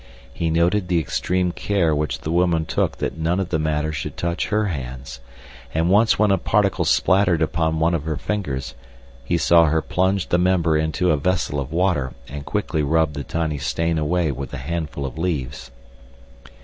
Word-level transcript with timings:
He 0.33 0.49
noted 0.49 0.87
the 0.87 0.97
extreme 0.99 1.51
care 1.51 1.93
which 1.93 2.21
the 2.21 2.31
woman 2.31 2.65
took 2.65 2.97
that 2.97 3.19
none 3.19 3.39
of 3.39 3.49
the 3.49 3.59
matter 3.59 3.91
should 3.91 4.17
touch 4.17 4.47
her 4.47 4.65
hands, 4.65 5.19
and 5.75 5.91
once 5.91 6.17
when 6.17 6.31
a 6.31 6.39
particle 6.39 6.85
spattered 6.85 7.39
upon 7.39 7.79
one 7.79 7.93
of 7.93 8.05
her 8.05 8.15
fingers 8.15 8.73
he 9.23 9.37
saw 9.37 9.65
her 9.65 9.79
plunge 9.79 10.29
the 10.29 10.39
member 10.39 10.75
into 10.75 11.11
a 11.11 11.17
vessel 11.17 11.59
of 11.59 11.71
water 11.71 12.13
and 12.27 12.45
quickly 12.47 12.81
rub 12.81 13.13
the 13.13 13.23
tiny 13.23 13.59
stain 13.59 13.99
away 13.99 14.31
with 14.31 14.51
a 14.55 14.57
handful 14.57 15.05
of 15.05 15.19
leaves. 15.19 15.69